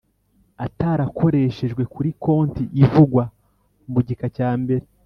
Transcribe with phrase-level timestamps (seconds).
[0.65, 3.23] atarakoreshejwe kuri konti ivugwa
[3.91, 4.85] mu gika cya mbere